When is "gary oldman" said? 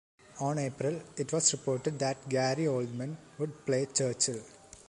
2.27-3.17